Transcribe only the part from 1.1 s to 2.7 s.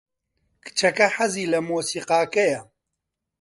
حەزی لە مۆسیقاکەیە.